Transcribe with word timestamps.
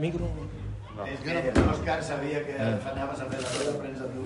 Micro. 0.00 0.24
No. 0.96 1.04
És 1.04 1.18
que 1.20 1.34
l'Òscar 1.52 1.98
sabia 2.00 2.38
que 2.46 2.54
eh. 2.56 2.68
anaves 2.90 3.18
a 3.20 3.26
fer 3.28 3.40
la 3.42 3.50
teva 3.52 3.72
premsa 3.82 4.06
tu. 4.08 4.22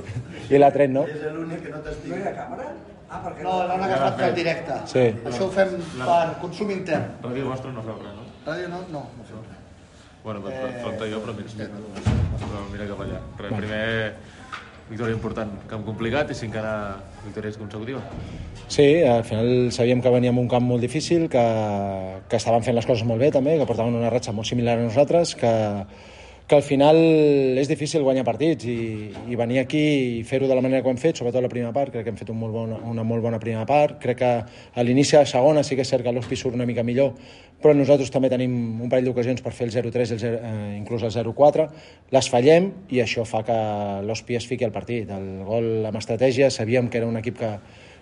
I 0.54 0.60
la 0.60 0.68
tren, 0.70 0.92
no? 0.94 1.02
És 1.10 1.24
l'únic 1.34 1.64
que 1.64 1.72
no 1.72 1.80
t'estic... 1.82 2.12
No 2.12 2.20
hi 2.20 2.26
ha 2.28 2.32
càmera? 2.36 2.66
Ah, 3.08 3.18
perquè... 3.24 3.42
No, 3.42 3.54
l'han 3.66 3.82
agafat 3.86 4.20
pel 4.20 4.36
directe. 4.36 4.76
Sí. 4.92 5.02
Això 5.26 5.48
ho 5.48 5.50
fem 5.56 5.74
per 5.98 6.20
consum 6.44 6.70
intern. 6.70 7.08
Ràdio 7.24 7.48
vostra 7.50 7.72
no 7.74 7.82
feu 7.88 7.98
res, 7.98 8.14
no? 8.14 8.28
Ràdio 8.46 8.70
no? 8.76 8.80
No, 8.94 9.02
no 9.18 9.26
res. 9.26 9.58
Bueno, 10.22 10.44
doncs 10.46 10.54
eh... 10.54 10.70
falta 10.84 11.10
jo, 11.10 11.20
però 11.26 11.34
mira, 11.40 11.68
però 12.44 12.62
mira 12.70 12.88
cap 12.92 13.04
allà. 13.08 13.20
Res, 13.42 13.58
primer 13.64 13.82
victòria 14.90 15.14
important, 15.16 15.52
camp 15.70 15.84
complicat 15.86 16.30
i 16.30 16.36
cinquena 16.38 16.74
victòria 17.24 17.52
consecutiva. 17.58 18.02
Sí, 18.68 19.02
al 19.02 19.24
final 19.26 19.70
sabíem 19.74 20.02
que 20.02 20.12
veníem 20.14 20.38
un 20.38 20.48
camp 20.50 20.66
molt 20.66 20.82
difícil, 20.82 21.28
que, 21.30 21.46
que 22.28 22.38
estaven 22.38 22.62
fent 22.66 22.76
les 22.78 22.86
coses 22.86 23.06
molt 23.06 23.22
bé 23.22 23.32
també, 23.34 23.56
que 23.58 23.66
portaven 23.68 23.98
una 23.98 24.10
ratxa 24.10 24.34
molt 24.34 24.48
similar 24.48 24.78
a 24.78 24.86
nosaltres, 24.86 25.34
que, 25.38 25.52
que 26.46 26.54
al 26.54 26.62
final 26.62 26.96
és 27.58 27.66
difícil 27.66 28.04
guanyar 28.06 28.22
partits 28.26 28.68
i, 28.70 29.10
i 29.26 29.38
venir 29.38 29.58
aquí 29.58 29.82
i 30.18 30.22
fer-ho 30.26 30.46
de 30.46 30.54
la 30.54 30.62
manera 30.62 30.82
que 30.82 30.86
ho 30.86 30.92
hem 30.94 31.00
fet, 31.02 31.18
sobretot 31.18 31.42
la 31.42 31.50
primera 31.50 31.72
part, 31.74 31.90
crec 31.90 32.06
que 32.06 32.12
hem 32.12 32.20
fet 32.20 32.30
un 32.30 32.38
molt 32.38 32.54
bon, 32.54 32.74
una 32.86 33.02
molt 33.02 33.24
bona 33.24 33.40
primera 33.42 33.64
part, 33.66 33.96
crec 34.02 34.20
que 34.20 34.30
a 34.46 34.84
l'inici 34.86 35.16
de 35.16 35.24
la 35.24 35.30
segona 35.30 35.64
sí 35.66 35.74
que 35.74 35.82
és 35.82 35.90
cert 35.90 36.06
que 36.06 36.12
l'Hospi 36.14 36.38
surt 36.38 36.54
una 36.54 36.68
mica 36.68 36.84
millor, 36.86 37.16
però 37.62 37.74
nosaltres 37.74 38.12
també 38.14 38.30
tenim 38.30 38.54
un 38.84 38.92
parell 38.92 39.10
d'ocasions 39.10 39.42
per 39.42 39.54
fer 39.56 39.66
el 39.66 39.74
0-3, 39.74 40.12
el 40.14 40.22
0, 40.22 40.38
eh, 40.38 40.76
inclús 40.76 41.02
el 41.08 41.10
0-4, 41.16 41.66
les 42.14 42.30
fallem 42.30 42.70
i 42.94 43.02
això 43.02 43.26
fa 43.26 43.42
que 43.46 43.58
l'Hospi 44.06 44.38
es 44.38 44.46
fiqui 44.46 44.68
al 44.68 44.74
partit. 44.76 45.10
El 45.10 45.42
gol 45.48 45.88
amb 45.88 45.98
estratègia, 45.98 46.52
sabíem 46.54 46.92
que 46.92 47.02
era 47.02 47.10
un 47.10 47.18
equip 47.18 47.40
que, 47.42 47.52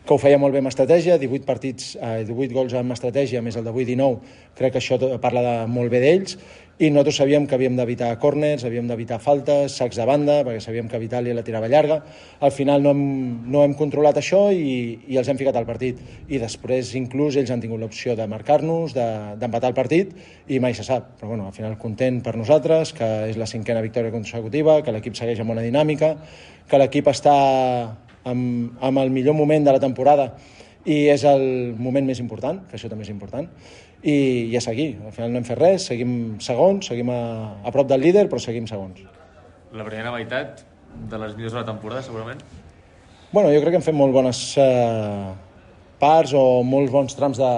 que 0.05 0.13
ho 0.13 0.21
feia 0.21 0.37
molt 0.37 0.53
bé 0.53 0.61
amb 0.61 0.69
estratègia, 0.69 1.17
18 1.17 1.47
partits, 1.49 1.95
eh, 1.97 2.25
18 2.29 2.53
gols 2.53 2.75
amb 2.77 2.93
estratègia, 2.93 3.41
més 3.43 3.57
el 3.57 3.65
d'avui 3.65 3.87
19, 3.89 4.21
crec 4.55 4.75
que 4.75 4.83
això 4.83 4.99
parla 5.21 5.43
de 5.43 5.55
molt 5.73 5.91
bé 5.91 6.03
d'ells, 6.03 6.37
i 6.75 6.89
nosaltres 6.91 7.21
sabíem 7.21 7.45
que 7.47 7.55
havíem 7.55 7.77
d'evitar 7.79 8.09
corners, 8.19 8.65
havíem 8.67 8.89
d'evitar 8.91 9.21
faltes, 9.23 9.77
sacs 9.79 9.95
de 9.95 10.05
banda, 10.09 10.41
perquè 10.43 10.59
sabíem 10.61 10.89
que 10.91 10.99
Vitali 10.99 11.31
la 11.33 11.45
tirava 11.47 11.69
llarga. 11.71 12.01
Al 12.43 12.51
final 12.51 12.83
no 12.83 12.91
hem, 12.91 13.05
no 13.47 13.63
hem 13.63 13.77
controlat 13.79 14.19
això 14.19 14.49
i, 14.51 14.99
i 15.07 15.21
els 15.21 15.31
hem 15.31 15.39
ficat 15.39 15.55
al 15.55 15.69
partit. 15.69 16.01
I 16.27 16.41
després 16.43 16.91
inclús 16.99 17.39
ells 17.39 17.53
han 17.55 17.63
tingut 17.63 17.79
l'opció 17.79 18.17
de 18.19 18.27
marcar-nos, 18.27 18.91
d'empatar 18.91 19.69
de, 19.69 19.71
el 19.71 19.79
partit, 19.79 20.17
i 20.51 20.59
mai 20.59 20.75
se 20.75 20.83
sap. 20.83 21.15
Però 21.21 21.31
bueno, 21.31 21.47
al 21.47 21.55
final 21.55 21.79
content 21.79 22.19
per 22.27 22.35
nosaltres, 22.35 22.91
que 22.99 23.13
és 23.31 23.39
la 23.39 23.47
cinquena 23.47 23.85
victòria 23.85 24.11
consecutiva, 24.11 24.81
que 24.83 24.99
l'equip 24.99 25.15
segueix 25.15 25.45
amb 25.45 25.55
bona 25.55 25.63
dinàmica, 25.63 26.17
que 26.67 26.83
l'equip 26.83 27.07
està 27.15 27.39
amb, 28.25 28.75
amb 28.81 29.03
el 29.03 29.13
millor 29.15 29.37
moment 29.39 29.65
de 29.67 29.75
la 29.77 29.83
temporada 29.83 30.33
i 30.85 31.07
és 31.09 31.25
el 31.29 31.75
moment 31.81 32.05
més 32.05 32.21
important, 32.21 32.61
que 32.69 32.77
això 32.77 32.91
també 32.93 33.07
és 33.07 33.13
important, 33.13 33.49
i, 34.05 34.17
i 34.53 34.57
a 34.57 34.61
seguir. 34.61 34.91
Al 35.07 35.15
final 35.17 35.33
no 35.33 35.41
hem 35.41 35.49
fet 35.49 35.59
res, 35.61 35.89
seguim 35.89 36.37
segons, 36.45 36.91
seguim 36.91 37.11
a, 37.13 37.23
a 37.65 37.73
prop 37.73 37.89
del 37.89 38.05
líder, 38.05 38.27
però 38.29 38.43
seguim 38.43 38.69
segons. 38.69 39.01
La 39.75 39.87
primera 39.87 40.13
meitat 40.13 40.63
de 41.11 41.19
les 41.19 41.33
millors 41.39 41.57
de 41.57 41.63
la 41.63 41.67
temporada, 41.67 42.05
segurament? 42.07 42.45
Bueno, 43.33 43.49
jo 43.51 43.65
crec 43.65 43.75
que 43.75 43.81
hem 43.81 43.89
fet 43.89 43.97
molt 43.97 44.15
bones 44.15 44.43
eh, 44.63 45.33
parts 45.99 46.35
o 46.37 46.63
molts 46.67 46.93
bons 46.93 47.17
trams 47.17 47.41
de, 47.41 47.53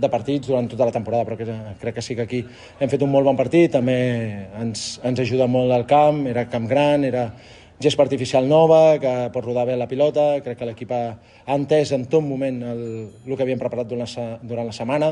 de 0.00 0.08
partits 0.08 0.48
durant 0.48 0.68
tota 0.70 0.86
la 0.88 0.94
temporada, 0.94 1.26
però 1.28 1.36
que, 1.36 1.56
crec 1.82 1.98
que 1.98 2.04
sí 2.04 2.16
que 2.16 2.24
aquí 2.24 2.40
hem 2.78 2.92
fet 2.92 3.02
un 3.04 3.10
molt 3.12 3.28
bon 3.28 3.36
partit, 3.36 3.72
també 3.74 3.98
ens, 4.62 4.94
ens 5.04 5.20
ajuda 5.26 5.50
molt 5.50 5.74
al 5.74 5.84
camp, 5.90 6.22
era 6.30 6.46
camp 6.48 6.70
gran, 6.70 7.04
era, 7.04 7.26
gespa 7.80 8.02
artificial 8.04 8.44
nova, 8.44 8.98
que 9.00 9.10
pot 9.32 9.44
rodar 9.44 9.64
bé 9.64 9.72
la 9.80 9.86
pilota, 9.88 10.34
crec 10.44 10.58
que 10.60 10.66
l'equip 10.68 10.90
ha, 10.92 11.14
entès 11.48 11.94
en 11.96 12.02
tot 12.12 12.20
moment 12.20 12.58
el, 12.68 12.82
el 13.24 13.32
que 13.38 13.46
havíem 13.46 13.58
preparat 13.58 13.88
durant 13.88 14.04
la, 14.04 14.24
durant 14.44 14.68
la 14.68 14.74
setmana, 14.76 15.08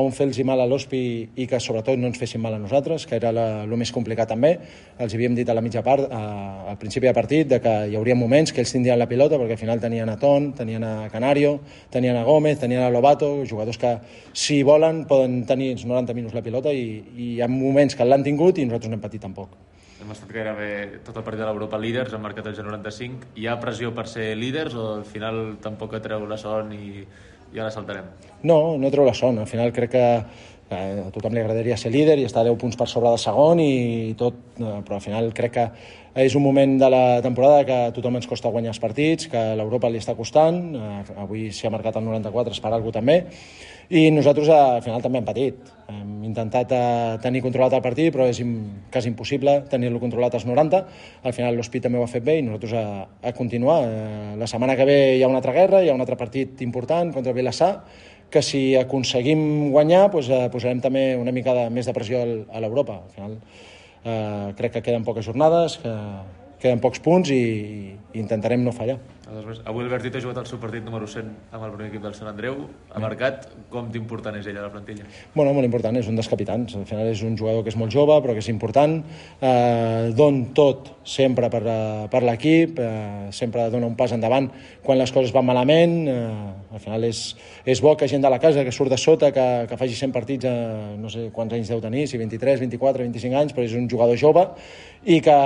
on 0.00 0.08
fer-los 0.16 0.40
mal 0.48 0.62
a 0.64 0.66
l'Hospi 0.68 1.02
i 1.36 1.46
que 1.50 1.60
sobretot 1.60 2.00
no 2.00 2.08
ens 2.08 2.16
fessin 2.16 2.40
mal 2.40 2.56
a 2.56 2.60
nosaltres, 2.62 3.04
que 3.04 3.18
era 3.20 3.34
el 3.36 3.76
més 3.76 3.92
complicat 3.92 4.32
també. 4.32 4.54
Els 4.96 5.12
havíem 5.12 5.36
dit 5.36 5.52
a 5.52 5.58
la 5.58 5.60
mitja 5.60 5.84
part, 5.84 6.08
a, 6.08 6.22
al 6.72 6.80
principi 6.80 7.10
de 7.10 7.14
partit, 7.16 7.52
de 7.52 7.60
que 7.60 7.76
hi 7.92 8.00
hauria 8.00 8.16
moments 8.16 8.52
que 8.52 8.64
ells 8.64 8.72
tindrien 8.72 8.96
la 8.96 9.10
pilota, 9.12 9.36
perquè 9.36 9.60
al 9.60 9.62
final 9.66 9.84
tenien 9.84 10.08
a 10.08 10.16
Ton, 10.16 10.54
tenien 10.56 10.88
a 10.88 10.94
Canario, 11.12 11.58
tenien 11.92 12.16
a 12.16 12.24
Gómez, 12.24 12.56
tenien 12.64 12.80
a 12.80 12.90
Lobato, 12.90 13.44
jugadors 13.44 13.76
que 13.76 13.92
si 14.32 14.62
volen 14.64 15.04
poden 15.04 15.42
tenir 15.44 15.74
90 15.84 16.16
minuts 16.16 16.36
la 16.36 16.44
pilota 16.44 16.72
i, 16.72 16.88
i 17.12 17.32
hi 17.36 17.40
ha 17.44 17.52
moments 17.52 17.96
que 17.96 18.08
l'han 18.08 18.24
tingut 18.24 18.56
i 18.56 18.64
nosaltres 18.64 18.88
no 18.88 18.96
hem 18.96 19.04
patit 19.04 19.28
tampoc 19.28 19.75
hem 20.00 20.10
estat 20.12 20.32
gairebé 20.32 20.70
tot 21.06 21.16
el 21.16 21.24
partit 21.24 21.40
de 21.40 21.48
l'Europa 21.48 21.78
líders, 21.80 22.12
hem 22.12 22.24
marcat 22.24 22.50
el 22.50 22.56
95. 22.58 23.32
Hi 23.40 23.46
ha 23.48 23.56
pressió 23.60 23.92
per 23.96 24.06
ser 24.10 24.28
líders 24.36 24.76
o 24.76 24.86
al 24.98 25.06
final 25.08 25.56
tampoc 25.64 25.96
treu 26.04 26.26
la 26.28 26.38
son 26.40 26.72
i, 26.76 27.06
i 27.54 27.62
ara 27.62 27.72
saltarem? 27.72 28.10
No, 28.44 28.76
no 28.78 28.90
treu 28.92 29.06
la 29.08 29.14
son. 29.16 29.40
Al 29.40 29.48
final 29.50 29.72
crec 29.76 29.94
que 29.96 30.06
eh, 30.70 31.04
a 31.06 31.10
tothom 31.14 31.34
li 31.34 31.42
agradaria 31.42 31.76
ser 31.78 31.92
líder 31.94 32.18
i 32.18 32.26
estar 32.26 32.44
10 32.46 32.58
punts 32.60 32.78
per 32.78 32.88
sobre 32.90 33.12
de 33.14 33.20
segon 33.22 33.60
i 33.62 34.14
tot, 34.18 34.38
eh, 34.58 34.80
però 34.86 34.98
al 34.98 35.04
final 35.04 35.30
crec 35.36 35.54
que 35.58 35.68
és 36.26 36.34
un 36.34 36.42
moment 36.42 36.78
de 36.80 36.88
la 36.88 37.20
temporada 37.22 37.64
que 37.68 37.78
a 37.88 37.92
tothom 37.92 38.16
ens 38.16 38.26
costa 38.26 38.48
guanyar 38.48 38.72
els 38.72 38.80
partits, 38.80 39.28
que 39.28 39.42
l'Europa 39.58 39.90
li 39.92 40.00
està 40.00 40.16
costant, 40.16 40.60
eh, 40.74 41.00
avui 41.22 41.50
s'hi 41.52 41.68
ha 41.68 41.74
marcat 41.74 41.98
el 42.00 42.06
94, 42.08 42.56
es 42.56 42.62
farà 42.62 42.80
alguna 42.80 42.96
també, 42.96 43.18
i 43.88 44.08
nosaltres 44.10 44.48
eh, 44.48 44.56
al 44.56 44.82
final 44.82 45.02
també 45.02 45.20
hem 45.20 45.26
patit. 45.28 45.68
Hem 45.92 46.24
intentat 46.26 46.72
eh, 46.74 47.18
tenir 47.22 47.42
controlat 47.44 47.76
el 47.76 47.84
partit, 47.84 48.10
però 48.14 48.26
és 48.26 48.40
quasi 48.90 49.12
impossible 49.12 49.60
tenir-lo 49.70 50.00
controlat 50.02 50.34
als 50.34 50.46
90. 50.48 50.82
Al 51.22 51.36
final 51.36 51.54
l'Hospit 51.54 51.86
també 51.86 52.00
ho 52.00 52.06
ha 52.06 52.10
fet 52.10 52.24
bé 52.26 52.40
i 52.40 52.42
nosaltres 52.46 52.74
a, 52.80 52.86
a 53.22 53.34
continuar. 53.36 53.78
Eh, 53.86 54.34
la 54.40 54.50
setmana 54.50 54.74
que 54.74 54.88
ve 54.88 54.98
hi 55.18 55.22
ha 55.22 55.30
una 55.30 55.38
altra 55.42 55.54
guerra, 55.54 55.84
hi 55.84 55.92
ha 55.92 55.94
un 55.94 56.02
altre 56.02 56.18
partit 56.18 56.64
important 56.66 57.12
contra 57.14 57.36
Vilassar, 57.36 57.74
que 58.30 58.42
si 58.42 58.76
aconseguim 58.78 59.70
guanyar 59.74 60.08
doncs, 60.12 60.30
eh, 60.30 60.48
posarem 60.52 60.80
també 60.82 61.14
una 61.18 61.34
mica 61.34 61.54
de, 61.54 61.68
més 61.70 61.86
de 61.86 61.94
pressió 61.96 62.22
a 62.24 62.62
l'Europa. 62.62 63.00
Al 63.04 63.14
final 63.14 63.36
eh, 63.36 64.52
crec 64.58 64.76
que 64.76 64.84
queden 64.88 65.06
poques 65.06 65.26
jornades, 65.26 65.78
que 65.82 65.94
queden 66.66 66.82
pocs 66.82 67.02
punts 67.04 67.30
i, 67.30 67.44
i 68.12 68.18
intentarem 68.22 68.66
no 68.66 68.74
fallar. 68.74 68.98
Avui 69.26 69.82
el 69.82 69.88
Bertit 69.90 70.14
ha 70.14 70.20
jugat 70.22 70.36
el 70.38 70.46
seu 70.46 70.58
partit 70.62 70.84
número 70.86 71.08
100 71.10 71.30
amb 71.50 71.64
el 71.66 71.72
primer 71.72 71.88
equip 71.88 72.02
del 72.04 72.12
Sant 72.14 72.28
Andreu. 72.30 72.60
Ha 72.94 73.00
marcat 73.02 73.48
com 73.72 73.88
d'important 73.90 74.36
és 74.38 74.46
ella 74.46 74.60
a 74.62 74.66
la 74.68 74.70
plantilla? 74.70 75.08
Bueno, 75.34 75.50
molt 75.56 75.66
important, 75.66 75.98
és 75.98 76.06
un 76.06 76.14
dels 76.14 76.30
capitans. 76.30 76.76
Al 76.78 76.86
final 76.86 77.10
és 77.10 77.24
un 77.26 77.34
jugador 77.38 77.64
que 77.66 77.72
és 77.74 77.78
molt 77.80 77.90
jove, 77.90 78.20
però 78.22 78.36
que 78.36 78.44
és 78.44 78.50
important. 78.52 79.00
Eh, 79.40 80.12
don 80.14 80.44
tot 80.54 80.92
sempre 81.02 81.50
per, 81.50 81.62
eh, 81.66 82.06
per 82.12 82.22
l'equip, 82.22 82.78
eh, 82.78 83.26
sempre 83.34 83.66
dona 83.74 83.90
un 83.90 83.98
pas 83.98 84.14
endavant 84.14 84.46
quan 84.86 85.02
les 85.02 85.10
coses 85.10 85.34
van 85.34 85.50
malament. 85.50 85.98
Eh, 86.06 86.78
al 86.78 86.86
final 86.86 87.10
és, 87.10 87.34
és 87.66 87.82
bo 87.82 87.96
que 87.96 88.06
gent 88.06 88.22
de 88.22 88.30
la 88.30 88.38
casa 88.38 88.62
que 88.62 88.70
surt 88.70 88.94
de 88.94 88.96
sota, 88.96 89.32
que, 89.34 89.66
que 89.66 89.76
faci 89.76 89.98
100 89.98 90.14
partits, 90.14 90.46
eh, 90.46 90.94
no 91.02 91.10
sé 91.10 91.32
quants 91.34 91.52
anys 91.52 91.74
deu 91.74 91.82
tenir, 91.82 92.06
si 92.06 92.16
23, 92.16 92.62
24, 92.62 93.02
25 93.02 93.42
anys, 93.42 93.52
però 93.56 93.66
és 93.66 93.74
un 93.74 93.90
jugador 93.90 94.14
jove 94.16 94.46
i 95.06 95.20
que, 95.22 95.40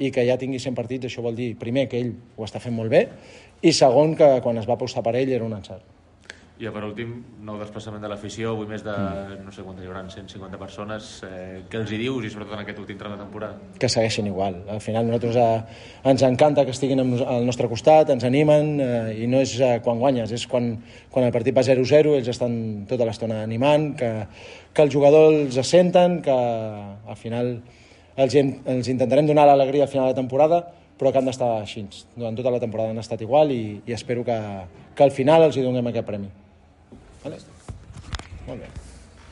i 0.00 0.10
que 0.10 0.24
ja 0.24 0.38
tingui 0.40 0.60
100 0.62 0.76
partits, 0.76 1.10
això 1.10 1.24
vol 1.24 1.36
dir, 1.36 1.52
primer, 1.60 1.88
que 1.92 2.00
ell 2.00 2.14
ho 2.36 2.46
està 2.46 2.62
fent 2.62 2.74
molt 2.76 2.92
bé, 2.92 3.06
i 3.64 3.72
segon, 3.72 4.16
que 4.16 4.38
quan 4.44 4.60
es 4.60 4.68
va 4.68 4.78
apostar 4.78 5.04
per 5.04 5.16
ell 5.20 5.32
era 5.36 5.44
un 5.44 5.52
encert. 5.56 5.90
I 6.54 6.68
per 6.70 6.84
últim, 6.86 7.16
nou 7.42 7.56
desplaçament 7.58 8.04
de 8.04 8.08
l'afició, 8.08 8.52
avui 8.54 8.68
més 8.70 8.84
de, 8.86 8.92
mm. 8.94 9.40
no 9.42 9.50
sé 9.52 9.64
quantes 9.66 9.82
hi 9.82 9.88
haurà, 9.90 10.04
150 10.06 10.60
persones. 10.60 11.08
Eh, 11.26 11.64
què 11.68 11.80
els 11.80 11.90
hi 11.90 11.98
dius, 11.98 12.22
i 12.22 12.30
sobretot 12.30 12.54
en 12.54 12.62
aquest 12.62 12.78
últim 12.78 13.00
tram 13.00 13.16
de 13.16 13.18
temporada? 13.18 13.58
Que 13.82 13.90
segueixin 13.90 14.28
igual. 14.30 14.60
Al 14.70 14.78
final, 14.84 15.08
nosaltres 15.10 15.40
eh, 15.42 15.82
ens 16.12 16.22
encanta 16.30 16.62
que 16.64 16.70
estiguin 16.76 17.02
al 17.02 17.44
nostre 17.44 17.66
costat, 17.68 18.14
ens 18.14 18.24
animen, 18.30 18.70
eh, 18.78 19.16
i 19.24 19.28
no 19.28 19.42
és 19.42 19.56
eh, 19.58 19.74
quan 19.84 19.98
guanyes, 19.98 20.30
és 20.38 20.46
quan, 20.48 20.70
quan 21.10 21.26
el 21.26 21.34
partit 21.34 21.58
va 21.58 21.66
0-0, 21.66 22.14
ells 22.20 22.30
estan 22.30 22.54
tota 22.88 23.10
l'estona 23.10 23.42
animant, 23.42 23.90
que, 23.98 24.12
que 24.70 24.86
els 24.86 24.94
jugadors 24.94 25.58
els 25.58 25.74
senten, 25.74 26.20
que 26.22 26.38
al 26.38 27.18
final 27.18 27.56
els, 28.16 28.36
els 28.36 28.88
intentarem 28.92 29.26
donar 29.26 29.46
l'alegria 29.48 29.86
al 29.86 29.92
final 29.92 30.08
de 30.08 30.14
la 30.14 30.20
temporada, 30.20 30.62
però 30.98 31.10
que 31.10 31.20
han 31.20 31.28
d'estar 31.28 31.50
així. 31.58 31.84
Durant 32.14 32.38
tota 32.38 32.54
la 32.54 32.62
temporada 32.62 32.94
han 32.94 33.02
estat 33.02 33.24
igual 33.26 33.52
i, 33.54 33.80
i 33.86 33.96
espero 33.96 34.24
que, 34.26 34.38
que 34.94 35.06
al 35.06 35.14
final 35.14 35.48
els 35.48 35.58
hi 35.58 35.66
donem 35.66 35.90
aquest 35.90 36.08
premi. 36.08 36.30
Vale? 37.24 37.42
Molt 38.46 38.60
bé. 38.60 38.83